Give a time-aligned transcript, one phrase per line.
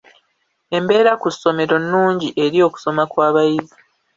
[0.77, 3.77] Embeera ku ssomero nnungi eri okusoma kw'abayizi.